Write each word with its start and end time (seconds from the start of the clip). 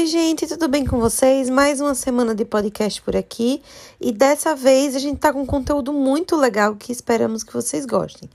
Oi, 0.00 0.06
gente, 0.06 0.46
tudo 0.46 0.66
bem 0.66 0.86
com 0.86 0.98
vocês? 0.98 1.50
Mais 1.50 1.78
uma 1.78 1.94
semana 1.94 2.34
de 2.34 2.42
podcast 2.42 3.02
por 3.02 3.14
aqui 3.14 3.60
e 4.00 4.10
dessa 4.10 4.56
vez 4.56 4.96
a 4.96 4.98
gente 4.98 5.18
tá 5.18 5.30
com 5.30 5.42
um 5.42 5.46
conteúdo 5.46 5.92
muito 5.92 6.36
legal 6.36 6.74
que 6.74 6.90
esperamos 6.90 7.44
que 7.44 7.52
vocês 7.52 7.84
gostem. 7.84 8.26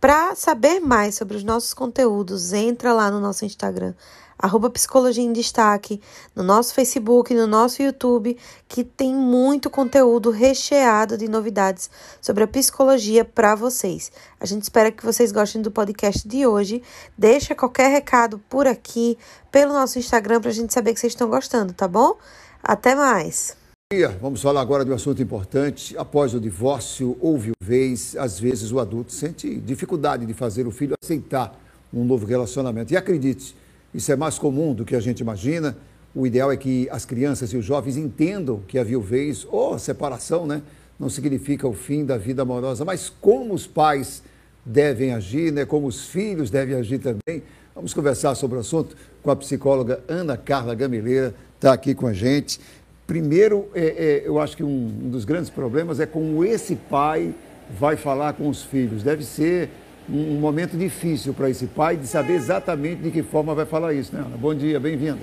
Para 0.00 0.36
saber 0.36 0.78
mais 0.78 1.16
sobre 1.16 1.36
os 1.36 1.42
nossos 1.42 1.74
conteúdos, 1.74 2.52
entra 2.52 2.92
lá 2.92 3.10
no 3.10 3.18
nosso 3.18 3.44
Instagram, 3.44 3.94
arroba 4.38 4.70
Psicologia 4.70 5.24
em 5.24 5.32
Destaque, 5.32 6.00
no 6.36 6.44
nosso 6.44 6.72
Facebook, 6.72 7.34
no 7.34 7.48
nosso 7.48 7.82
YouTube, 7.82 8.38
que 8.68 8.84
tem 8.84 9.12
muito 9.12 9.68
conteúdo 9.68 10.30
recheado 10.30 11.18
de 11.18 11.26
novidades 11.26 11.90
sobre 12.20 12.44
a 12.44 12.46
psicologia 12.46 13.24
para 13.24 13.56
vocês. 13.56 14.12
A 14.38 14.46
gente 14.46 14.62
espera 14.62 14.92
que 14.92 15.04
vocês 15.04 15.32
gostem 15.32 15.60
do 15.60 15.70
podcast 15.70 16.28
de 16.28 16.46
hoje. 16.46 16.80
Deixa 17.16 17.56
qualquer 17.56 17.88
recado 17.88 18.38
por 18.48 18.68
aqui, 18.68 19.18
pelo 19.50 19.72
nosso 19.72 19.98
Instagram, 19.98 20.40
para 20.40 20.50
a 20.50 20.54
gente 20.54 20.72
saber 20.72 20.94
que 20.94 21.00
vocês 21.00 21.12
estão 21.12 21.28
gostando, 21.28 21.72
tá 21.72 21.88
bom? 21.88 22.16
Até 22.62 22.94
mais! 22.94 23.67
Vamos 24.20 24.42
falar 24.42 24.60
agora 24.60 24.84
de 24.84 24.90
um 24.90 24.94
assunto 24.94 25.22
importante. 25.22 25.96
Após 25.96 26.34
o 26.34 26.40
divórcio 26.40 27.16
ou 27.22 27.38
viuvez, 27.38 28.14
às 28.18 28.38
vezes 28.38 28.70
o 28.70 28.78
adulto 28.78 29.10
sente 29.10 29.54
dificuldade 29.60 30.26
de 30.26 30.34
fazer 30.34 30.66
o 30.66 30.70
filho 30.70 30.94
aceitar 31.02 31.58
um 31.90 32.04
novo 32.04 32.26
relacionamento. 32.26 32.92
E 32.92 32.98
acredite, 32.98 33.56
isso 33.94 34.12
é 34.12 34.14
mais 34.14 34.38
comum 34.38 34.74
do 34.74 34.84
que 34.84 34.94
a 34.94 35.00
gente 35.00 35.20
imagina. 35.20 35.74
O 36.14 36.26
ideal 36.26 36.52
é 36.52 36.56
que 36.58 36.86
as 36.90 37.06
crianças 37.06 37.50
e 37.54 37.56
os 37.56 37.64
jovens 37.64 37.96
entendam 37.96 38.60
que 38.68 38.78
a 38.78 38.84
viuvez 38.84 39.46
ou 39.50 39.72
a 39.72 39.78
separação 39.78 40.46
né, 40.46 40.60
não 41.00 41.08
significa 41.08 41.66
o 41.66 41.72
fim 41.72 42.04
da 42.04 42.18
vida 42.18 42.42
amorosa, 42.42 42.84
mas 42.84 43.08
como 43.08 43.54
os 43.54 43.66
pais 43.66 44.22
devem 44.66 45.14
agir, 45.14 45.50
né, 45.50 45.64
como 45.64 45.86
os 45.86 46.08
filhos 46.08 46.50
devem 46.50 46.74
agir 46.74 46.98
também. 46.98 47.42
Vamos 47.74 47.94
conversar 47.94 48.34
sobre 48.34 48.58
o 48.58 48.60
assunto 48.60 48.94
com 49.22 49.30
a 49.30 49.36
psicóloga 49.36 50.04
Ana 50.06 50.36
Carla 50.36 50.74
Gameleira, 50.74 51.34
está 51.54 51.72
aqui 51.72 51.94
com 51.94 52.06
a 52.06 52.12
gente. 52.12 52.60
Primeiro, 53.08 53.70
é, 53.74 53.86
é, 53.86 54.22
eu 54.26 54.38
acho 54.38 54.54
que 54.54 54.62
um, 54.62 54.68
um, 54.68 55.08
dos 55.08 55.24
grandes 55.24 55.48
problemas 55.48 55.98
é 55.98 56.04
como 56.04 56.44
esse 56.44 56.76
pai 56.76 57.34
vai 57.70 57.96
falar 57.96 58.34
com 58.34 58.46
os 58.50 58.62
filhos. 58.62 59.02
Deve 59.02 59.24
ser 59.24 59.70
um, 60.06 60.34
um 60.34 60.38
momento 60.38 60.76
difícil 60.76 61.32
para 61.32 61.48
esse 61.48 61.66
pai 61.68 61.96
de 61.96 62.06
saber 62.06 62.34
exatamente 62.34 63.00
de 63.00 63.10
que 63.10 63.22
forma 63.22 63.54
vai 63.54 63.64
falar 63.64 63.94
isso, 63.94 64.14
né, 64.14 64.20
Ana? 64.20 64.36
Bom 64.36 64.54
dia, 64.54 64.78
bem-vinda. 64.78 65.22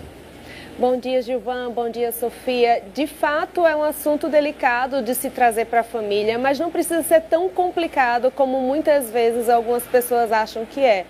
Bom 0.77 0.97
dia, 0.97 1.21
Gilvan. 1.21 1.71
Bom 1.71 1.89
dia, 1.89 2.11
Sofia. 2.11 2.83
De 2.93 3.07
fato, 3.07 3.65
é 3.65 3.73
um 3.73 3.81
assunto 3.81 4.27
delicado 4.27 5.01
de 5.01 5.15
se 5.15 5.29
trazer 5.29 5.67
para 5.67 5.79
a 5.79 5.83
família, 5.83 6.37
mas 6.37 6.59
não 6.59 6.69
precisa 6.69 7.01
ser 7.01 7.21
tão 7.21 7.47
complicado 7.47 8.29
como 8.29 8.59
muitas 8.59 9.09
vezes 9.09 9.47
algumas 9.47 9.83
pessoas 9.83 10.33
acham 10.33 10.65
que 10.65 10.81
é. 10.81 11.05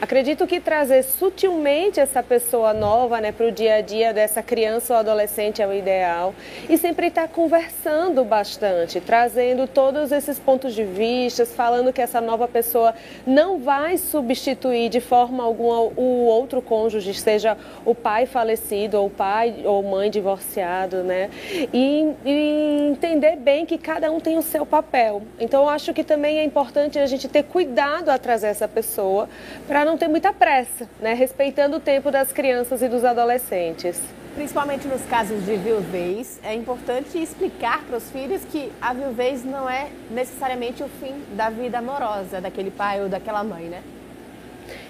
Acredito 0.00 0.46
que 0.46 0.58
trazer 0.58 1.02
sutilmente 1.02 2.00
essa 2.00 2.22
pessoa 2.22 2.72
nova 2.72 3.20
né, 3.20 3.32
para 3.32 3.46
o 3.46 3.52
dia 3.52 3.74
a 3.74 3.80
dia 3.82 4.14
dessa 4.14 4.42
criança 4.42 4.94
ou 4.94 5.00
adolescente 5.00 5.60
é 5.60 5.66
o 5.66 5.74
ideal. 5.74 6.34
E 6.70 6.78
sempre 6.78 7.08
estar 7.08 7.28
tá 7.28 7.28
conversando 7.28 8.24
bastante, 8.24 8.98
trazendo 9.02 9.68
todos 9.68 10.10
esses 10.12 10.38
pontos 10.38 10.74
de 10.74 10.84
vista, 10.84 11.44
falando 11.44 11.92
que 11.92 12.00
essa 12.00 12.22
nova 12.22 12.48
pessoa 12.48 12.94
não 13.26 13.58
vai 13.58 13.98
substituir 13.98 14.88
de 14.88 15.00
forma 15.02 15.44
alguma 15.44 15.80
o 15.94 16.24
outro 16.24 16.62
cônjuge, 16.62 17.12
seja 17.12 17.58
o 17.84 17.94
pai 17.94 18.24
falecido 18.24 18.98
ou 18.98 19.09
pai 19.10 19.62
ou 19.64 19.82
mãe 19.82 20.10
divorciado, 20.10 21.02
né? 21.02 21.30
E, 21.72 22.14
e, 22.24 22.88
entender 22.90 23.36
bem 23.36 23.66
que 23.66 23.76
cada 23.76 24.10
um 24.10 24.20
tem 24.20 24.38
o 24.38 24.42
seu 24.42 24.64
papel. 24.64 25.22
Então, 25.38 25.62
eu 25.62 25.68
acho 25.68 25.92
que 25.92 26.02
também 26.02 26.38
é 26.38 26.44
importante 26.44 26.98
a 26.98 27.06
gente 27.06 27.28
ter 27.28 27.42
cuidado 27.44 28.08
a 28.08 28.18
trazer 28.18 28.48
essa 28.48 28.68
pessoa 28.68 29.28
para 29.66 29.84
não 29.84 29.96
ter 29.96 30.08
muita 30.08 30.32
pressa, 30.32 30.88
né? 31.00 31.14
Respeitando 31.14 31.76
o 31.76 31.80
tempo 31.80 32.10
das 32.10 32.32
crianças 32.32 32.82
e 32.82 32.88
dos 32.88 33.04
adolescentes. 33.04 34.00
Principalmente 34.34 34.86
nos 34.86 35.04
casos 35.06 35.44
de 35.44 35.56
viuvez, 35.56 36.38
é 36.44 36.54
importante 36.54 37.18
explicar 37.18 37.82
para 37.84 37.96
os 37.96 38.10
filhos 38.10 38.42
que 38.44 38.70
a 38.80 38.92
viuvez 38.92 39.44
não 39.44 39.68
é 39.68 39.88
necessariamente 40.10 40.82
o 40.82 40.88
fim 40.88 41.14
da 41.34 41.50
vida 41.50 41.78
amorosa 41.78 42.40
daquele 42.40 42.70
pai 42.70 43.02
ou 43.02 43.08
daquela 43.08 43.42
mãe, 43.42 43.64
né? 43.64 43.82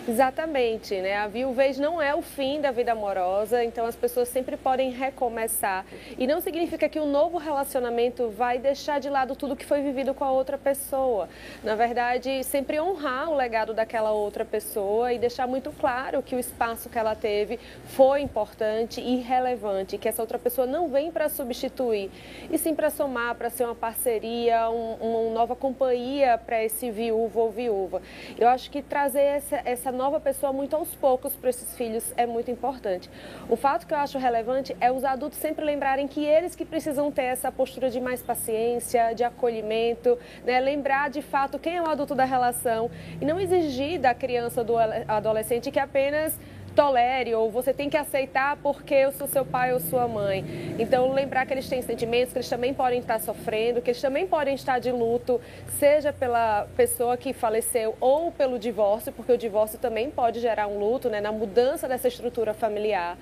Exatamente, 0.08 0.98
né? 1.00 1.16
A 1.16 1.28
viuvez 1.28 1.78
não 1.78 2.00
é 2.00 2.14
o 2.14 2.22
fim 2.22 2.58
da 2.60 2.70
vida 2.70 2.92
amorosa, 2.92 3.62
então 3.62 3.84
as 3.84 3.94
pessoas 3.94 4.28
sempre 4.28 4.56
podem 4.56 4.90
recomeçar. 4.90 5.84
E 6.18 6.26
não 6.26 6.40
significa 6.40 6.88
que 6.88 6.98
um 6.98 7.06
novo 7.06 7.36
relacionamento 7.36 8.30
vai 8.30 8.58
deixar 8.58 8.98
de 8.98 9.10
lado 9.10 9.36
tudo 9.36 9.54
que 9.54 9.64
foi 9.64 9.82
vivido 9.82 10.14
com 10.14 10.24
a 10.24 10.30
outra 10.30 10.56
pessoa. 10.56 11.28
Na 11.62 11.74
verdade, 11.74 12.42
sempre 12.44 12.80
honrar 12.80 13.28
o 13.28 13.36
legado 13.36 13.74
daquela 13.74 14.10
outra 14.10 14.44
pessoa 14.44 15.12
e 15.12 15.18
deixar 15.18 15.46
muito 15.46 15.70
claro 15.72 16.22
que 16.22 16.34
o 16.34 16.38
espaço 16.38 16.88
que 16.88 16.98
ela 16.98 17.14
teve 17.14 17.60
foi 17.84 18.22
importante 18.22 19.02
e 19.02 19.16
relevante, 19.16 19.98
que 19.98 20.08
essa 20.08 20.22
outra 20.22 20.38
pessoa 20.38 20.66
não 20.66 20.88
vem 20.88 21.10
para 21.10 21.28
substituir, 21.28 22.10
e 22.50 22.56
sim 22.56 22.74
para 22.74 22.88
somar, 22.88 23.34
para 23.34 23.50
ser 23.50 23.64
uma 23.64 23.74
parceria, 23.74 24.70
um, 24.70 24.94
uma 24.94 25.34
nova 25.34 25.54
companhia 25.54 26.38
para 26.38 26.64
esse 26.64 26.90
viúvo 26.90 27.38
ou 27.38 27.50
viúva. 27.50 28.00
Eu 28.38 28.48
acho 28.48 28.70
que 28.70 28.80
trazer 28.80 29.20
essa, 29.20 29.60
essa 29.64 29.89
nova 29.90 30.20
pessoa 30.20 30.52
muito 30.52 30.76
aos 30.76 30.94
poucos 30.94 31.34
para 31.34 31.50
esses 31.50 31.76
filhos 31.76 32.12
é 32.16 32.26
muito 32.26 32.50
importante. 32.50 33.10
O 33.48 33.56
fato 33.56 33.86
que 33.86 33.94
eu 33.94 33.98
acho 33.98 34.18
relevante 34.18 34.76
é 34.80 34.90
os 34.90 35.04
adultos 35.04 35.38
sempre 35.38 35.64
lembrarem 35.64 36.06
que 36.06 36.24
eles 36.24 36.54
que 36.54 36.64
precisam 36.64 37.10
ter 37.10 37.22
essa 37.22 37.50
postura 37.50 37.90
de 37.90 38.00
mais 38.00 38.22
paciência, 38.22 39.12
de 39.14 39.24
acolhimento, 39.24 40.18
né? 40.44 40.60
lembrar 40.60 41.10
de 41.10 41.22
fato 41.22 41.58
quem 41.58 41.76
é 41.76 41.82
o 41.82 41.88
adulto 41.88 42.14
da 42.14 42.24
relação 42.24 42.90
e 43.20 43.24
não 43.24 43.38
exigir 43.38 44.00
da 44.00 44.14
criança 44.14 44.62
do 44.62 44.74
adolescente 45.08 45.70
que 45.70 45.78
apenas 45.78 46.38
tolere 46.74 47.34
ou 47.34 47.50
você 47.50 47.72
tem 47.72 47.88
que 47.88 47.96
aceitar 47.96 48.56
porque 48.56 48.94
eu 48.94 49.12
sou 49.12 49.26
seu 49.26 49.44
pai 49.44 49.72
ou 49.72 49.80
sua 49.80 50.06
mãe. 50.06 50.44
Então, 50.78 51.12
lembrar 51.12 51.46
que 51.46 51.52
eles 51.52 51.68
têm 51.68 51.82
sentimentos, 51.82 52.32
que 52.32 52.38
eles 52.38 52.48
também 52.48 52.72
podem 52.72 53.00
estar 53.00 53.20
sofrendo, 53.20 53.82
que 53.82 53.90
eles 53.90 54.00
também 54.00 54.26
podem 54.26 54.54
estar 54.54 54.78
de 54.78 54.90
luto, 54.90 55.40
seja 55.78 56.12
pela 56.12 56.66
pessoa 56.76 57.16
que 57.16 57.32
faleceu 57.32 57.96
ou 58.00 58.30
pelo 58.32 58.58
divórcio, 58.58 59.12
porque 59.12 59.32
o 59.32 59.38
divórcio 59.38 59.78
também 59.78 60.10
pode 60.10 60.40
gerar 60.40 60.66
um 60.66 60.78
luto, 60.78 61.08
né, 61.08 61.20
na 61.20 61.32
mudança 61.32 61.88
dessa 61.88 62.08
estrutura 62.08 62.54
familiar. 62.54 63.18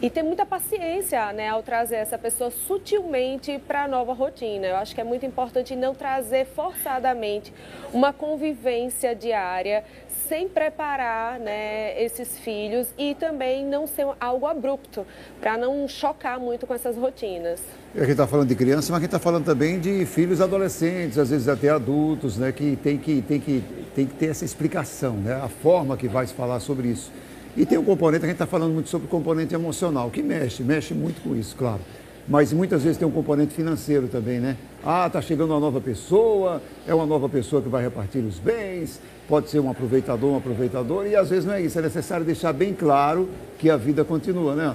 E 0.00 0.08
ter 0.10 0.22
muita 0.22 0.46
paciência, 0.46 1.32
né, 1.32 1.48
ao 1.48 1.62
trazer 1.62 1.96
essa 1.96 2.18
pessoa 2.18 2.50
sutilmente 2.50 3.58
para 3.58 3.84
a 3.84 3.88
nova 3.88 4.12
rotina. 4.12 4.66
Eu 4.66 4.76
acho 4.76 4.94
que 4.94 5.00
é 5.00 5.04
muito 5.04 5.26
importante 5.26 5.74
não 5.74 5.94
trazer 5.94 6.46
forçadamente 6.46 7.52
uma 7.92 8.12
convivência 8.12 9.14
diária 9.14 9.84
sem 10.28 10.48
preparar 10.48 11.38
né, 11.38 12.02
esses 12.02 12.38
filhos 12.38 12.83
e 12.98 13.14
também 13.14 13.64
não 13.64 13.86
ser 13.86 14.06
algo 14.20 14.46
abrupto, 14.46 15.06
para 15.40 15.56
não 15.56 15.86
chocar 15.88 16.38
muito 16.38 16.66
com 16.66 16.74
essas 16.74 16.96
rotinas. 16.96 17.60
A 17.94 18.00
gente 18.00 18.10
está 18.10 18.26
falando 18.26 18.48
de 18.48 18.54
criança, 18.54 18.92
mas 18.92 18.98
a 18.98 19.00
gente 19.00 19.06
está 19.06 19.18
falando 19.18 19.44
também 19.44 19.78
de 19.78 20.04
filhos 20.04 20.40
adolescentes, 20.40 21.18
às 21.18 21.30
vezes 21.30 21.48
até 21.48 21.68
adultos, 21.68 22.36
né, 22.36 22.52
que 22.52 22.76
tem 22.76 22.98
que, 22.98 23.22
tem 23.22 23.40
que, 23.40 23.64
tem 23.94 24.06
que 24.06 24.14
ter 24.14 24.26
essa 24.26 24.44
explicação, 24.44 25.14
né, 25.14 25.34
a 25.34 25.48
forma 25.48 25.96
que 25.96 26.08
vai 26.08 26.26
se 26.26 26.34
falar 26.34 26.60
sobre 26.60 26.88
isso. 26.88 27.12
E 27.56 27.64
tem 27.64 27.78
um 27.78 27.84
componente, 27.84 28.24
a 28.24 28.28
gente 28.28 28.34
está 28.34 28.46
falando 28.46 28.72
muito 28.72 28.88
sobre 28.88 29.06
o 29.06 29.10
componente 29.10 29.54
emocional, 29.54 30.10
que 30.10 30.22
mexe, 30.22 30.62
mexe 30.62 30.92
muito 30.92 31.22
com 31.22 31.36
isso, 31.36 31.54
claro. 31.56 31.80
Mas 32.26 32.52
muitas 32.52 32.82
vezes 32.82 32.96
tem 32.96 33.06
um 33.06 33.10
componente 33.10 33.52
financeiro 33.52 34.08
também, 34.08 34.40
né? 34.40 34.56
Ah, 34.82 35.06
está 35.06 35.20
chegando 35.20 35.50
uma 35.50 35.60
nova 35.60 35.80
pessoa, 35.80 36.62
é 36.86 36.94
uma 36.94 37.04
nova 37.04 37.28
pessoa 37.28 37.60
que 37.60 37.68
vai 37.68 37.82
repartir 37.82 38.24
os 38.24 38.38
bens, 38.38 38.98
pode 39.28 39.50
ser 39.50 39.60
um 39.60 39.70
aproveitador, 39.70 40.30
um 40.30 40.36
aproveitador, 40.36 41.06
e 41.06 41.14
às 41.14 41.28
vezes 41.28 41.44
não 41.44 41.52
é 41.52 41.60
isso, 41.60 41.78
é 41.78 41.82
necessário 41.82 42.24
deixar 42.24 42.52
bem 42.52 42.72
claro 42.72 43.28
que 43.58 43.68
a 43.68 43.76
vida 43.76 44.04
continua, 44.04 44.54
né? 44.54 44.74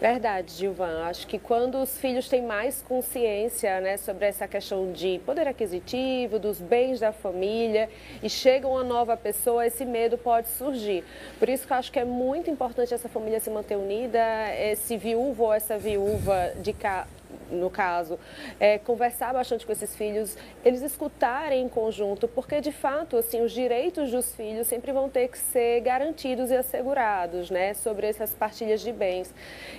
Verdade, 0.00 0.54
Gilvan. 0.54 1.02
Acho 1.04 1.26
que 1.26 1.38
quando 1.38 1.76
os 1.76 1.98
filhos 1.98 2.26
têm 2.26 2.40
mais 2.40 2.80
consciência 2.80 3.82
né, 3.82 3.98
sobre 3.98 4.24
essa 4.24 4.48
questão 4.48 4.90
de 4.92 5.20
poder 5.26 5.46
aquisitivo, 5.46 6.38
dos 6.38 6.58
bens 6.58 7.00
da 7.00 7.12
família 7.12 7.86
e 8.22 8.30
chega 8.30 8.66
uma 8.66 8.82
nova 8.82 9.14
pessoa, 9.14 9.66
esse 9.66 9.84
medo 9.84 10.16
pode 10.16 10.48
surgir. 10.48 11.04
Por 11.38 11.50
isso 11.50 11.66
que 11.66 11.72
eu 11.74 11.76
acho 11.76 11.92
que 11.92 11.98
é 11.98 12.04
muito 12.04 12.48
importante 12.48 12.94
essa 12.94 13.10
família 13.10 13.40
se 13.40 13.50
manter 13.50 13.76
unida, 13.76 14.18
esse 14.58 14.96
viúvo 14.96 15.44
ou 15.44 15.52
essa 15.52 15.76
viúva 15.76 16.54
de, 16.62 16.74
no 17.50 17.70
caso, 17.70 18.18
é, 18.58 18.78
conversar 18.78 19.32
bastante 19.32 19.66
com 19.66 19.72
esses 19.72 19.94
filhos, 19.96 20.36
eles 20.64 20.82
escutarem 20.82 21.64
em 21.64 21.68
conjunto, 21.68 22.28
porque 22.28 22.60
de 22.60 22.72
fato, 22.72 23.16
assim, 23.16 23.42
os 23.42 23.52
direitos 23.52 24.10
dos 24.10 24.34
filhos 24.34 24.66
sempre 24.66 24.92
vão 24.92 25.08
ter 25.08 25.28
que 25.28 25.38
ser 25.38 25.80
garantidos 25.80 26.50
e 26.50 26.56
assegurados, 26.56 27.50
né, 27.50 27.74
sobre 27.74 28.06
essas 28.06 28.32
partilhas 28.34 28.80
de 28.80 28.92
bens. 28.92 29.32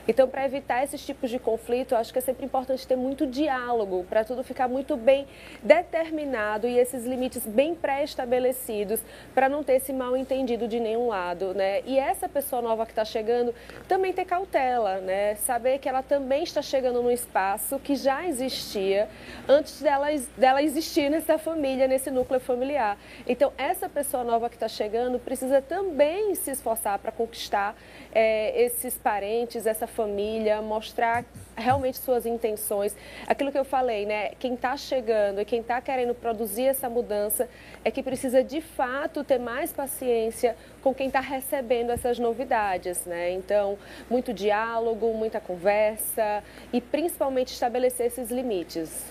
Então, 0.08 0.28
para 0.28 0.46
evitar 0.46 0.84
esses 0.84 1.06
tipos 1.06 1.30
de 1.30 1.40
conflito, 1.40 1.96
acho 1.96 2.12
que 2.12 2.20
é 2.20 2.22
sempre 2.22 2.46
importante 2.46 2.86
ter 2.86 2.96
muito 2.96 3.26
diálogo, 3.26 4.06
para 4.10 4.24
tudo 4.24 4.44
ficar 4.44 4.68
muito 4.68 4.98
bem 4.98 5.28
determinado 5.64 6.68
e 6.68 6.78
esses 6.78 7.06
limites 7.06 7.46
bem 7.46 7.74
pré-estabelecidos, 7.76 9.00
para 9.34 9.48
não 9.48 9.64
ter 9.64 9.74
esse 9.74 9.94
mal 9.94 10.16
entendido 10.18 10.68
de 10.68 10.80
nenhum 10.80 11.08
lado, 11.08 11.54
né? 11.54 11.82
E 11.86 11.98
essa 11.98 12.28
pessoa 12.28 12.62
nova 12.62 12.86
que 12.86 12.92
está 12.92 13.06
chegando 13.06 13.54
também 13.88 14.14
ter 14.14 14.26
cautela, 14.26 15.00
né? 15.00 15.36
Saber 15.36 15.80
que 15.80 15.88
ela 15.88 16.04
também 16.04 16.44
está 16.44 16.62
chegando 16.62 17.02
no 17.02 17.12
espaço 17.12 17.41
espaço 17.42 17.80
que 17.80 17.96
já 17.96 18.28
existia 18.28 19.10
antes 19.48 19.82
dela, 19.82 20.08
dela 20.38 20.62
existir 20.62 21.10
nessa 21.10 21.38
família, 21.38 21.88
nesse 21.88 22.12
núcleo 22.12 22.40
familiar. 22.40 22.98
Então, 23.28 23.52
essa 23.58 23.90
pessoa 23.90 24.24
nova 24.24 24.48
que 24.50 24.56
está 24.56 24.68
chegando 24.68 25.18
precisa 25.18 25.62
também 25.62 26.36
se 26.36 26.52
esforçar 26.52 27.00
para 27.00 27.12
conquistar 27.12 27.76
é, 28.14 28.62
esses 28.64 28.96
parentes, 28.96 29.66
essa 29.66 29.88
família, 29.88 30.62
mostrar 30.62 31.26
realmente 31.56 31.98
suas 31.98 32.26
intenções. 32.26 32.96
Aquilo 33.28 33.52
que 33.52 33.58
eu 33.58 33.66
falei, 33.66 34.06
né? 34.06 34.30
Quem 34.40 34.54
está 34.54 34.76
chegando 34.78 35.42
e 35.42 35.46
quem 35.46 35.62
está 35.62 35.82
querendo 35.82 36.14
produzir 36.14 36.66
essa 36.66 36.90
mudança 36.90 37.48
é 37.84 37.92
que 37.92 38.04
precisa 38.04 38.44
de 38.44 38.62
fato 38.62 39.24
ter 39.24 39.40
mais 39.40 39.72
paciência 39.72 40.56
com 40.82 40.94
quem 40.94 41.08
está 41.08 41.20
recebendo 41.20 41.92
essas 41.92 42.18
novidades, 42.20 43.06
né? 43.06 43.32
Então, 43.32 43.78
muito 44.10 44.34
diálogo, 44.34 45.14
muita 45.14 45.40
conversa 45.40 46.44
e 46.72 46.80
principalmente 46.80 47.54
estabelecer 47.54 48.08
esses 48.08 48.30
limites. 48.30 49.06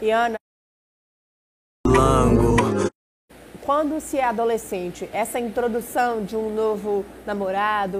E 0.00 0.10
Ana, 0.10 0.36
quando 3.64 4.00
se 4.00 4.18
é 4.18 4.24
adolescente, 4.24 5.08
essa 5.12 5.38
introdução 5.38 6.24
de 6.24 6.36
um 6.36 6.48
novo 6.48 7.04
namorado, 7.26 7.98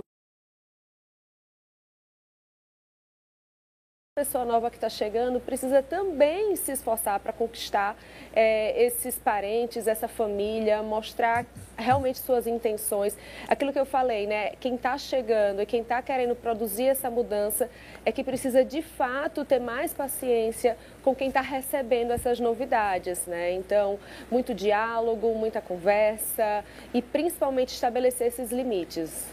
pessoa 4.19 4.44
nova 4.44 4.69
que 4.69 4.76
está 4.76 4.88
chegando 4.88 5.38
precisa 5.38 5.81
também 5.81 6.56
se 6.56 6.73
esforçar 6.73 7.20
para 7.20 7.32
conquistar 7.32 7.97
é, 8.35 8.87
esses 8.87 9.15
parentes, 9.15 9.87
essa 9.87 10.09
família, 10.09 10.82
mostrar 10.82 11.47
realmente 11.76 12.19
suas 12.19 12.44
intenções. 12.44 13.17
Aquilo 13.47 13.73
que 13.73 13.79
eu 13.79 13.87
falei, 13.87 14.26
né? 14.26 14.50
Quem 14.59 14.75
está 14.75 14.99
chegando 14.99 15.62
e 15.62 15.67
quem 15.67 15.82
está 15.82 16.03
querendo 16.03 16.35
produzir 16.35 16.87
essa 16.87 17.09
mudança 17.09 17.70
é 18.05 18.11
que 18.11 18.25
precisa 18.25 18.65
de 18.65 18.82
fato 18.82 19.44
ter 19.44 19.61
mais 19.61 19.94
paciência 19.94 20.76
com 21.05 21.14
quem 21.14 21.29
está 21.29 21.41
recebendo 21.41 22.11
essas 22.11 22.41
novidades, 22.41 23.25
né? 23.25 23.53
Então, 23.53 24.00
muito 24.29 24.53
diálogo, 24.53 25.32
muita 25.37 25.61
conversa 25.61 26.64
e 26.93 27.00
principalmente 27.00 27.69
estabelecer 27.69 28.26
esses 28.26 28.50
limites. 28.50 29.26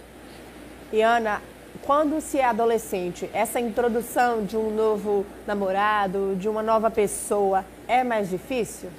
E 0.94 1.02
Ana, 1.02 1.42
quando 1.86 2.20
se 2.20 2.40
é 2.40 2.46
adolescente, 2.46 3.30
essa 3.32 3.60
introdução 3.60 4.44
de 4.44 4.58
um 4.58 4.74
novo 4.74 5.24
namorado, 5.46 6.36
de 6.36 6.50
uma 6.50 6.64
nova 6.64 6.90
pessoa, 6.90 7.64
é 7.88 8.04
mais 8.04 8.30
difícil? 8.30 8.90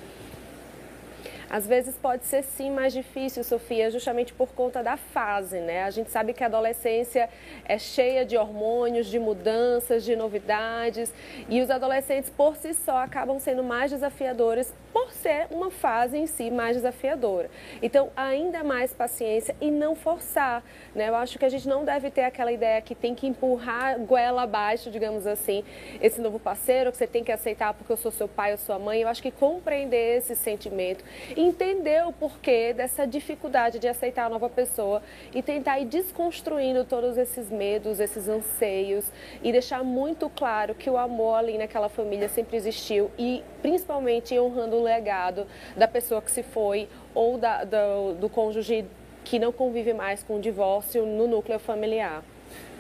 Às 1.49 1.67
vezes 1.67 1.97
pode 1.97 2.25
ser 2.25 2.43
sim 2.43 2.71
mais 2.71 2.93
difícil, 2.93 3.45
Sofia, 3.45 3.91
justamente 3.91 4.33
por 4.33 4.49
conta 4.49 4.83
da 4.83 4.97
fase, 4.97 5.61
né? 5.61 5.85
A 5.85 5.91
gente 5.91 6.11
sabe 6.11 6.33
que 6.33 6.43
a 6.43 6.47
adolescência 6.47 7.29
é 7.65 7.79
cheia 7.79 8.25
de 8.25 8.37
hormônios, 8.37 9.07
de 9.07 9.19
mudanças, 9.19 10.05
de 10.05 10.17
novidades, 10.17 11.13
e 11.49 11.61
os 11.61 11.71
adolescentes 11.71 12.31
por 12.31 12.57
si 12.57 12.75
só 12.75 12.99
acabam 12.99 13.39
sendo 13.39 13.63
mais 13.63 13.91
desafiadores 13.91 14.75
por 14.93 15.13
ser 15.13 15.47
uma 15.51 15.71
fase 15.71 16.17
em 16.17 16.27
si 16.27 16.51
mais 16.51 16.77
desafiadora. 16.77 17.51
Então, 17.83 18.11
ainda 18.17 18.65
mais 18.65 18.93
paciência 18.93 19.55
e 19.61 19.71
não 19.71 19.95
forçar, 19.95 20.65
né? 20.95 21.09
Eu 21.09 21.15
acho 21.15 21.39
que 21.39 21.45
a 21.45 21.49
gente 21.49 21.69
não 21.69 21.85
deve 21.85 22.11
ter 22.11 22.23
aquela 22.23 22.51
ideia 22.51 22.81
que 22.81 22.95
tem 22.95 23.15
que 23.15 23.27
empurrar 23.27 23.99
goela 24.01 24.43
abaixo, 24.43 24.91
digamos 24.91 25.27
assim, 25.27 25.63
esse 26.01 26.21
novo 26.21 26.39
parceiro 26.39 26.91
que 26.91 26.97
você 26.97 27.07
tem 27.07 27.23
que 27.23 27.31
aceitar 27.31 27.75
porque 27.75 27.93
eu 27.93 27.97
sou 27.97 28.11
seu 28.11 28.27
pai 28.27 28.53
ou 28.53 28.59
sua 28.59 28.79
mãe. 28.79 29.03
Eu 29.03 29.09
acho 29.09 29.23
que 29.23 29.31
compreender 29.31 30.19
esse 30.19 30.35
sentimento 30.35 31.05
entender 31.37 32.07
o 32.07 32.13
porquê 32.13 32.73
dessa 32.73 33.07
dificuldade 33.07 33.79
de 33.79 33.87
aceitar 33.87 34.27
a 34.27 34.29
nova 34.29 34.49
pessoa 34.49 35.03
e 35.35 35.43
tentar 35.43 35.79
ir 35.79 35.87
desconstruindo 35.87 36.85
todos 36.85 37.19
esses 37.19 37.51
medos, 37.51 38.01
esses 38.01 38.29
anseios 38.29 39.05
e 39.43 39.53
deixar 39.53 39.85
muito 39.85 40.31
claro 40.31 40.75
que 40.75 40.89
o 40.89 40.97
amor 40.97 41.35
ali 41.35 41.59
naquela 41.59 41.89
família 41.89 42.29
sempre 42.29 42.57
existiu 42.57 43.11
e 43.19 43.43
principalmente 43.61 44.39
honrando 44.39 44.77
o 44.77 44.83
legado 44.83 45.47
da 45.77 45.87
pessoa 45.87 46.23
que 46.23 46.31
se 46.31 46.43
foi 46.43 46.89
ou 47.15 47.37
da, 47.37 47.65
do, 47.65 48.15
do 48.15 48.29
cônjuge 48.29 48.87
que 49.25 49.39
não 49.39 49.53
convive 49.53 49.93
mais 49.93 50.23
com 50.23 50.37
o 50.37 50.41
divórcio 50.41 51.05
no 51.05 51.27
núcleo 51.27 51.59
familiar. 51.59 52.23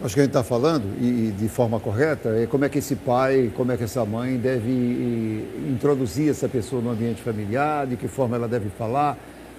Acho 0.03 0.15
que 0.15 0.21
a 0.21 0.25
gente 0.25 0.31
está 0.31 0.45
falando, 0.45 0.85
e, 1.01 1.33
de 1.33 1.49
forma 1.49 1.81
correta, 1.81 2.29
é 2.29 2.47
como 2.47 2.67
é 2.67 2.69
que 2.69 2.79
esse 2.79 2.95
pai, 2.95 3.51
como 3.57 3.73
é 3.73 3.79
que 3.79 3.85
essa 3.85 4.05
mãe 4.05 4.37
deve 4.37 5.49
introduzir 5.71 6.31
essa 6.31 6.47
pessoa 6.47 6.83
no 6.83 6.91
ambiente 6.91 7.23
familiar, 7.23 7.87
de 7.87 7.97
que 7.97 8.07
forma 8.07 8.37
ela 8.37 8.47
deve 8.47 8.69
falar. 8.69 9.17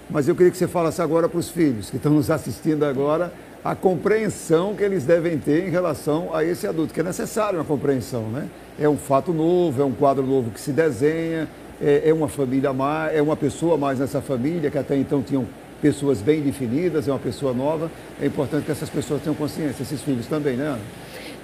Mas 0.08 0.28
eu 0.28 0.36
queria 0.36 0.52
que 0.52 0.56
você 0.56 0.68
falasse 0.68 1.02
agora 1.02 1.28
para 1.28 1.40
os 1.40 1.50
filhos 1.50 1.90
que 1.90 1.96
estão 1.96 2.12
nos 2.12 2.30
assistindo 2.30 2.84
agora, 2.84 3.32
a 3.64 3.74
compreensão 3.74 4.76
que 4.76 4.84
eles 4.84 5.04
devem 5.04 5.38
ter 5.38 5.66
em 5.66 5.70
relação 5.70 6.32
a 6.32 6.44
esse 6.44 6.68
adulto, 6.68 6.94
que 6.94 7.00
é 7.00 7.02
necessário 7.02 7.58
uma 7.58 7.64
compreensão, 7.64 8.28
né? 8.28 8.48
É 8.78 8.88
um 8.88 8.96
fato 8.96 9.32
novo, 9.32 9.82
é 9.82 9.84
um 9.84 9.92
quadro 9.92 10.24
novo 10.24 10.50
que 10.52 10.60
se 10.60 10.70
desenha, 10.70 11.48
é, 11.80 12.08
é 12.08 12.14
uma 12.14 12.28
família 12.28 12.72
mais, 12.72 13.16
é 13.16 13.20
uma 13.20 13.36
pessoa 13.36 13.76
mais 13.76 13.98
nessa 13.98 14.20
família 14.20 14.70
que 14.70 14.78
até 14.78 14.96
então 14.96 15.20
tinham 15.20 15.46
pessoas 15.80 16.20
bem 16.20 16.40
definidas, 16.40 17.08
é 17.08 17.12
uma 17.12 17.18
pessoa 17.18 17.52
nova. 17.52 17.90
É 18.20 18.26
importante 18.26 18.64
que 18.64 18.72
essas 18.72 18.90
pessoas 18.90 19.22
tenham 19.22 19.34
consciência, 19.34 19.82
esses 19.82 20.02
filhos 20.02 20.26
também, 20.26 20.56
né, 20.56 20.66
Ana? 20.66 20.80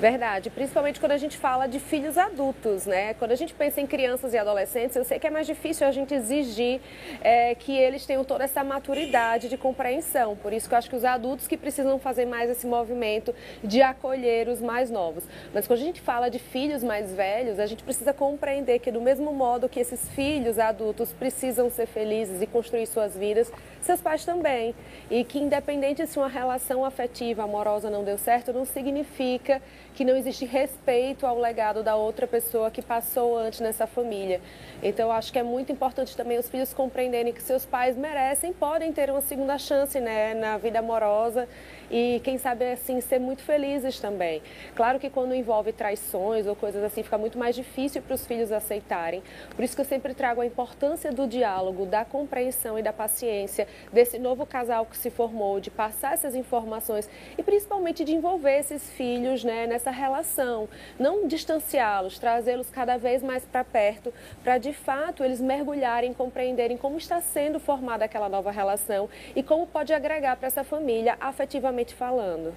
Verdade, 0.01 0.51
principalmente 0.51 0.99
quando 0.99 1.13
a 1.13 1.17
gente 1.17 1.39
fala 1.39 1.69
de 1.69 1.79
filhos 1.79 2.19
adultos, 2.19 2.85
né? 2.85 3.15
Quando 3.15 3.31
a 3.31 3.37
gente 3.37 3.55
pensa 3.55 3.81
em 3.81 3.87
crianças 3.87 4.35
e 4.35 4.39
adolescentes, 4.39 4.97
eu 4.97 5.05
sei 5.05 5.21
que 5.21 5.27
é 5.27 5.31
mais 5.31 5.47
difícil 5.47 5.87
a 5.87 5.93
gente 5.93 6.13
exigir 6.13 6.81
é, 7.21 7.55
que 7.55 7.73
eles 7.77 8.05
tenham 8.05 8.25
toda 8.25 8.43
essa 8.43 8.65
maturidade 8.65 9.49
de 9.49 9.57
compreensão. 9.57 10.35
Por 10.37 10.53
isso 10.53 10.69
que 10.69 10.75
eu 10.75 10.79
acho 10.79 10.91
que 10.91 10.97
os 10.97 11.05
adultos 11.05 11.47
que 11.47 11.57
precisam 11.57 11.97
fazer 12.01 12.27
mais 12.27 12.51
esse 12.51 12.67
movimento 12.67 13.33
de 13.63 13.83
acolher 13.83 14.49
os 14.49 14.61
mais 14.61 14.91
novos. 14.91 15.23
Mas 15.55 15.65
quando 15.67 15.79
a 15.79 15.85
gente 15.85 16.01
fala 16.01 16.29
de 16.29 16.41
filhos 16.41 16.83
mais 16.83 17.13
velhos, 17.13 17.61
a 17.61 17.67
gente 17.67 17.85
precisa 17.85 18.13
compreender 18.13 18.81
que 18.81 18.91
do 18.91 19.01
mesmo 19.01 19.33
modo 19.33 19.69
que 19.69 19.79
esses 19.79 20.09
filhos 20.09 20.59
adultos 20.59 21.13
precisam 21.13 21.71
ser 21.71 21.87
felizes 21.87 22.43
e 22.43 22.47
construir 22.49 22.87
suas 22.87 23.17
vidas, 23.17 23.51
seus 23.81 24.01
pais 24.01 24.25
também. 24.25 24.75
E 25.09 25.23
que 25.23 25.39
independente 25.39 26.05
se 26.05 26.19
uma 26.19 26.29
relação 26.29 26.85
afetiva, 26.85 27.45
amorosa 27.45 27.89
não 27.89 28.03
deu 28.03 28.19
certo, 28.19 28.53
não 28.53 28.65
significa 28.65 29.63
que 29.95 30.05
não 30.05 30.17
existe 30.17 30.45
respeito 30.45 31.25
ao 31.25 31.39
legado 31.39 31.83
da 31.83 31.95
outra 31.95 32.27
pessoa 32.27 32.71
que 32.71 32.83
passou 32.83 33.39
antes 33.39 33.61
nessa 33.61 33.87
família. 33.87 34.41
Então, 34.83 35.11
acho 35.11 35.33
que 35.33 35.39
é 35.39 35.43
muito 35.43 35.71
importante 35.71 36.17
também 36.17 36.37
os 36.37 36.49
filhos 36.49 36.75
compreenderem 36.75 37.33
que 37.33 37.41
seus 37.41 37.65
pais 37.65 37.97
merecem, 37.97 38.53
podem 38.53 38.93
ter 38.93 39.09
uma 39.09 39.21
segunda 39.21 39.57
chance 39.57 39.99
né, 40.01 40.35
na 40.35 40.59
vida 40.59 40.81
amorosa 40.81 41.49
e, 41.91 42.21
quem 42.25 42.39
sabe, 42.39 42.73
assim, 42.73 43.01
ser 43.01 43.19
muito 43.19 43.43
felizes 43.43 44.01
também. 44.01 44.43
Claro 44.75 44.99
que 44.99 45.11
quando 45.11 45.35
envolve 45.35 45.73
traições 45.73 46.47
ou 46.47 46.57
coisas 46.57 46.83
assim, 46.83 47.03
fica 47.03 47.19
muito 47.19 47.39
mais 47.39 47.55
difícil 47.55 48.03
para 48.03 48.15
os 48.15 48.27
filhos 48.27 48.51
aceitarem. 48.51 49.23
Por 49.55 49.65
isso 49.65 49.75
que 49.75 49.81
eu 49.81 49.85
sempre 49.85 50.15
trago 50.15 50.41
a 50.41 50.47
importância 50.47 51.13
do 51.13 51.27
diálogo, 51.27 51.87
da 51.87 52.05
compreensão 52.05 52.79
e 52.79 52.83
da 52.83 52.93
paciência 52.93 53.69
desse 53.93 54.19
novo 54.19 54.47
casal 54.47 54.87
que 54.87 54.97
se 54.97 55.11
formou, 55.11 55.61
de 55.61 55.71
passar 55.71 56.15
essas 56.15 56.35
informações 56.35 57.09
e 57.37 57.43
principalmente 57.43 58.05
de 58.05 58.15
envolver 58.15 58.59
esses 58.59 58.91
filhos 58.91 59.45
né, 59.45 59.67
nessa 59.67 59.91
relação. 59.91 60.69
Não 60.99 61.27
distanciá-los, 61.27 62.19
trazê-los 62.19 62.71
cada 62.71 62.97
vez 62.97 63.23
mais 63.23 63.45
para 63.45 63.63
perto, 63.63 64.13
para 64.43 64.59
de 64.59 64.73
fato 64.73 65.23
eles 65.23 65.41
mergulharem, 65.41 66.13
compreenderem 66.13 66.77
como 66.77 66.97
está 66.97 67.21
sendo 67.21 67.61
formada 67.61 68.05
aquela 68.05 68.29
nova 68.29 68.51
relação 68.51 69.09
e 69.37 69.43
como 69.43 69.67
pode 69.67 69.93
agregar 69.93 70.37
para 70.37 70.47
essa 70.47 70.65
família 70.65 71.17
afetivamente 71.21 71.74
falando. 71.95 72.53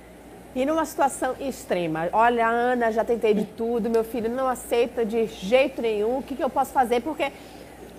E 0.55 0.65
numa 0.65 0.85
situação 0.85 1.35
extrema, 1.39 2.09
olha, 2.11 2.47
Ana, 2.47 2.91
já 2.91 3.03
tentei 3.03 3.33
de 3.33 3.45
tudo, 3.45 3.89
meu 3.89 4.03
filho 4.03 4.29
não 4.29 4.47
aceita 4.47 5.05
de 5.05 5.27
jeito 5.27 5.81
nenhum, 5.81 6.17
o 6.17 6.23
que, 6.23 6.35
que 6.35 6.43
eu 6.43 6.49
posso 6.49 6.71
fazer? 6.71 7.01
Porque 7.01 7.31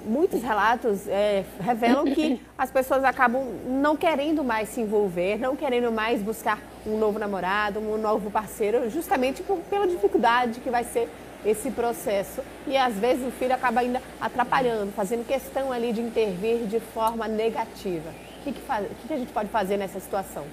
muitos 0.04 0.42
relatos 0.42 1.06
é, 1.06 1.44
revelam 1.60 2.04
que 2.06 2.40
as 2.56 2.70
pessoas 2.70 3.04
acabam 3.04 3.44
não 3.66 3.96
querendo 3.96 4.42
mais 4.42 4.70
se 4.70 4.80
envolver, 4.80 5.38
não 5.38 5.54
querendo 5.54 5.92
mais 5.92 6.22
buscar 6.22 6.58
um 6.86 6.98
novo 6.98 7.18
namorado, 7.18 7.78
um 7.78 7.98
novo 7.98 8.30
parceiro, 8.30 8.90
justamente 8.90 9.42
por, 9.42 9.58
pela 9.70 9.86
dificuldade 9.86 10.60
que 10.60 10.70
vai 10.70 10.84
ser 10.84 11.08
esse 11.44 11.70
processo. 11.70 12.42
E 12.66 12.76
às 12.76 12.94
vezes 12.94 13.26
o 13.26 13.30
filho 13.30 13.54
acaba 13.54 13.80
ainda 13.80 14.02
atrapalhando, 14.20 14.92
fazendo 14.92 15.26
questão 15.26 15.70
ali 15.72 15.92
de 15.92 16.00
intervir 16.00 16.66
de 16.66 16.80
forma 16.80 17.28
negativa. 17.28 18.10
O 18.40 18.44
que, 18.44 18.52
que, 18.52 18.60
faz, 18.60 18.84
o 18.84 18.94
que, 18.94 19.08
que 19.08 19.14
a 19.14 19.18
gente 19.18 19.32
pode 19.32 19.48
fazer 19.48 19.76
nessa 19.76 20.00
situação? 20.00 20.44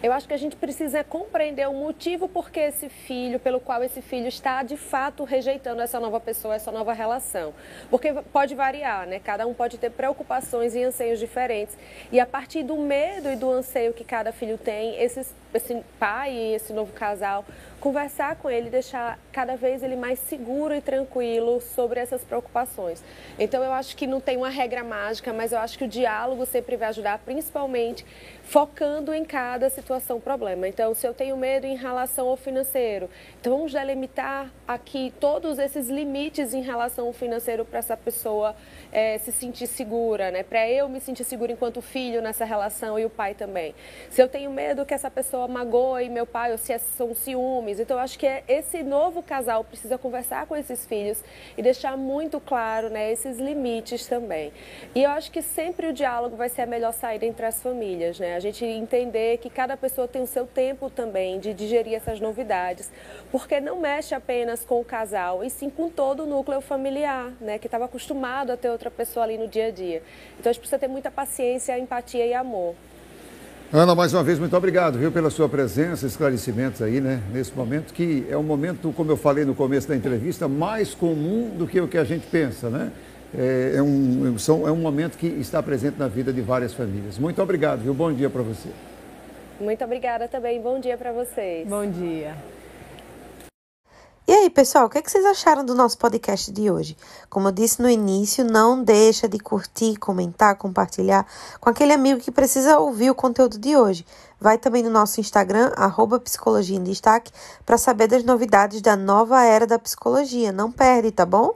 Eu 0.00 0.12
acho 0.12 0.28
que 0.28 0.34
a 0.34 0.38
gente 0.38 0.54
precisa 0.54 1.02
compreender 1.02 1.68
o 1.68 1.74
motivo 1.74 2.28
por 2.28 2.50
que 2.50 2.60
esse 2.60 2.88
filho, 2.88 3.40
pelo 3.40 3.58
qual 3.58 3.82
esse 3.82 4.00
filho 4.00 4.28
está 4.28 4.62
de 4.62 4.76
fato 4.76 5.24
rejeitando 5.24 5.82
essa 5.82 5.98
nova 5.98 6.20
pessoa, 6.20 6.54
essa 6.54 6.70
nova 6.70 6.92
relação. 6.92 7.52
Porque 7.90 8.12
pode 8.32 8.54
variar, 8.54 9.08
né? 9.08 9.18
Cada 9.18 9.44
um 9.44 9.52
pode 9.52 9.76
ter 9.76 9.90
preocupações 9.90 10.76
e 10.76 10.84
anseios 10.84 11.18
diferentes. 11.18 11.76
E 12.12 12.20
a 12.20 12.26
partir 12.26 12.62
do 12.62 12.76
medo 12.76 13.28
e 13.28 13.34
do 13.34 13.50
anseio 13.50 13.92
que 13.92 14.04
cada 14.04 14.30
filho 14.30 14.56
tem, 14.56 15.02
esses, 15.02 15.34
esse 15.52 15.82
pai 15.98 16.32
e 16.32 16.54
esse 16.54 16.72
novo 16.72 16.92
casal 16.92 17.44
conversar 17.80 18.36
com 18.36 18.50
ele, 18.50 18.70
deixar 18.70 19.18
cada 19.32 19.56
vez 19.56 19.82
ele 19.82 19.96
mais 19.96 20.18
seguro 20.18 20.74
e 20.74 20.80
tranquilo 20.80 21.60
sobre 21.60 22.00
essas 22.00 22.22
preocupações. 22.24 23.02
Então 23.38 23.62
eu 23.62 23.72
acho 23.72 23.96
que 23.96 24.06
não 24.06 24.20
tem 24.20 24.36
uma 24.36 24.48
regra 24.48 24.82
mágica, 24.82 25.32
mas 25.32 25.52
eu 25.52 25.58
acho 25.58 25.78
que 25.78 25.84
o 25.84 25.88
diálogo 25.88 26.44
sempre 26.46 26.76
vai 26.76 26.88
ajudar, 26.88 27.18
principalmente 27.18 28.04
focando 28.42 29.12
em 29.12 29.24
cada 29.24 29.68
situação 29.68 30.18
problema. 30.18 30.66
Então, 30.66 30.94
se 30.94 31.06
eu 31.06 31.12
tenho 31.12 31.36
medo 31.36 31.66
em 31.66 31.76
relação 31.76 32.28
ao 32.28 32.36
financeiro, 32.36 33.10
então 33.38 33.56
vamos 33.56 33.72
delimitar 33.72 34.50
aqui 34.66 35.12
todos 35.20 35.58
esses 35.58 35.88
limites 35.88 36.54
em 36.54 36.62
relação 36.62 37.06
ao 37.06 37.12
financeiro 37.12 37.64
para 37.64 37.78
essa 37.78 37.96
pessoa 37.96 38.56
é, 38.90 39.18
se 39.18 39.32
sentir 39.32 39.66
segura, 39.66 40.30
né? 40.30 40.42
Para 40.42 40.66
eu 40.68 40.88
me 40.88 40.98
sentir 40.98 41.24
segura 41.24 41.52
enquanto 41.52 41.82
filho 41.82 42.22
nessa 42.22 42.44
relação 42.44 42.98
e 42.98 43.04
o 43.04 43.10
pai 43.10 43.34
também. 43.34 43.74
Se 44.10 44.22
eu 44.22 44.28
tenho 44.28 44.50
medo 44.50 44.86
que 44.86 44.94
essa 44.94 45.10
pessoa 45.10 45.46
magoe 45.46 46.08
meu 46.08 46.26
pai 46.26 46.52
ou 46.52 46.58
se 46.58 46.72
é, 46.72 46.78
são 46.78 47.14
ciúmes, 47.68 47.80
então 47.80 47.98
acho 47.98 48.18
que 48.18 48.26
é, 48.26 48.42
esse 48.48 48.82
novo 48.82 49.22
casal 49.22 49.62
precisa 49.62 49.98
conversar 49.98 50.46
com 50.46 50.56
esses 50.56 50.86
filhos 50.86 51.22
e 51.56 51.62
deixar 51.62 51.96
muito 51.96 52.40
claro, 52.40 52.88
né, 52.88 53.12
esses 53.12 53.38
limites 53.38 54.06
também. 54.06 54.52
E 54.94 55.02
eu 55.02 55.10
acho 55.10 55.30
que 55.30 55.42
sempre 55.42 55.88
o 55.88 55.92
diálogo 55.92 56.36
vai 56.36 56.48
ser 56.48 56.62
a 56.62 56.66
melhor 56.66 56.92
saída 56.92 57.26
entre 57.26 57.44
as 57.44 57.62
famílias, 57.62 58.18
né? 58.18 58.36
A 58.36 58.40
gente 58.40 58.64
entender 58.64 59.38
que 59.38 59.50
cada 59.50 59.76
pessoa 59.76 60.08
tem 60.08 60.22
o 60.22 60.26
seu 60.26 60.46
tempo 60.46 60.90
também 60.90 61.38
de 61.38 61.52
digerir 61.52 61.94
essas 61.94 62.20
novidades, 62.20 62.90
porque 63.30 63.60
não 63.60 63.80
mexe 63.80 64.14
apenas 64.14 64.64
com 64.64 64.80
o 64.80 64.84
casal, 64.84 65.44
e 65.44 65.50
sim 65.50 65.68
com 65.70 65.88
todo 65.88 66.24
o 66.24 66.26
núcleo 66.26 66.60
familiar, 66.60 67.32
né, 67.40 67.58
que 67.58 67.66
estava 67.66 67.84
acostumado 67.84 68.50
a 68.50 68.56
ter 68.56 68.70
outra 68.70 68.90
pessoa 68.90 69.24
ali 69.24 69.36
no 69.36 69.48
dia 69.48 69.66
a 69.66 69.70
dia. 69.70 70.02
Então 70.38 70.50
a 70.50 70.52
gente 70.52 70.60
precisa 70.60 70.78
ter 70.78 70.88
muita 70.88 71.10
paciência, 71.10 71.78
empatia 71.78 72.26
e 72.26 72.34
amor. 72.34 72.74
Ana, 73.70 73.94
mais 73.94 74.14
uma 74.14 74.22
vez, 74.22 74.38
muito 74.38 74.56
obrigado, 74.56 74.98
viu, 74.98 75.12
pela 75.12 75.28
sua 75.28 75.46
presença, 75.46 76.06
esclarecimentos 76.06 76.80
aí, 76.80 77.02
né, 77.02 77.20
nesse 77.30 77.54
momento, 77.54 77.92
que 77.92 78.26
é 78.30 78.36
um 78.36 78.42
momento, 78.42 78.90
como 78.96 79.12
eu 79.12 79.16
falei 79.16 79.44
no 79.44 79.54
começo 79.54 79.86
da 79.86 79.94
entrevista, 79.94 80.48
mais 80.48 80.94
comum 80.94 81.50
do 81.50 81.66
que 81.66 81.78
o 81.78 81.86
que 81.86 81.98
a 81.98 82.04
gente 82.04 82.26
pensa, 82.28 82.70
né? 82.70 82.90
É, 83.36 83.74
é 83.76 83.82
um, 83.82 84.38
são, 84.38 84.66
é 84.66 84.72
um 84.72 84.76
momento 84.76 85.18
que 85.18 85.26
está 85.26 85.62
presente 85.62 85.98
na 85.98 86.08
vida 86.08 86.32
de 86.32 86.40
várias 86.40 86.72
famílias. 86.72 87.18
Muito 87.18 87.42
obrigado, 87.42 87.80
viu? 87.80 87.92
Bom 87.92 88.10
dia 88.10 88.30
para 88.30 88.40
você. 88.40 88.70
Muito 89.60 89.84
obrigada 89.84 90.26
também. 90.28 90.62
Bom 90.62 90.80
dia 90.80 90.96
para 90.96 91.12
vocês. 91.12 91.68
Bom 91.68 91.84
dia. 91.90 92.34
E 94.28 94.30
aí, 94.30 94.50
pessoal, 94.50 94.84
o 94.84 94.90
que, 94.90 94.98
é 94.98 95.00
que 95.00 95.10
vocês 95.10 95.24
acharam 95.24 95.64
do 95.64 95.74
nosso 95.74 95.96
podcast 95.96 96.52
de 96.52 96.70
hoje? 96.70 96.94
Como 97.30 97.48
eu 97.48 97.52
disse 97.52 97.80
no 97.80 97.88
início, 97.88 98.44
não 98.44 98.84
deixa 98.84 99.26
de 99.26 99.38
curtir, 99.38 99.96
comentar, 99.96 100.54
compartilhar 100.56 101.26
com 101.58 101.70
aquele 101.70 101.94
amigo 101.94 102.20
que 102.20 102.30
precisa 102.30 102.78
ouvir 102.78 103.10
o 103.10 103.14
conteúdo 103.14 103.58
de 103.58 103.74
hoje. 103.74 104.04
Vai 104.38 104.58
também 104.58 104.82
no 104.82 104.90
nosso 104.90 105.18
Instagram, 105.18 105.72
arroba 105.74 106.20
Psicologia 106.20 106.76
em 106.76 106.82
Destaque, 106.82 107.32
para 107.64 107.78
saber 107.78 108.06
das 108.06 108.22
novidades 108.22 108.82
da 108.82 108.94
nova 108.96 109.42
era 109.42 109.66
da 109.66 109.78
psicologia. 109.78 110.52
Não 110.52 110.70
perde, 110.70 111.10
tá 111.10 111.24
bom? 111.24 111.54